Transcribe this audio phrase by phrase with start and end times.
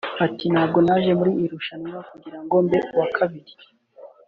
[0.25, 3.53] Ati “Ntabwo naje muri iri rushanwa kugira ngo mbe uwa kabiri